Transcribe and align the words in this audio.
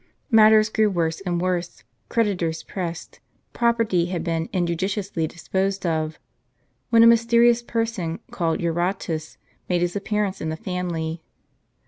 Matters 0.31 0.69
grew 0.69 0.89
worse 0.89 1.21
and 1.21 1.39
worse; 1.39 1.83
creditors 2.09 2.63
pressed; 2.63 3.19
property 3.53 4.07
had 4.07 4.23
been 4.23 4.49
injudiciously 4.51 5.27
disposed 5.27 5.85
of; 5.85 6.17
when 6.89 7.03
a 7.03 7.05
mysterious 7.05 7.61
person, 7.61 8.17
called 8.31 8.61
Eurotas, 8.61 9.37
made 9.69 9.81
his 9.81 9.95
appearance 9.95 10.41
in 10.41 10.49
the 10.49 10.57
family. 10.57 11.21